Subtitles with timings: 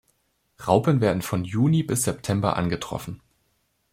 [0.65, 3.21] Raupen werden von Juni bis September angetroffen.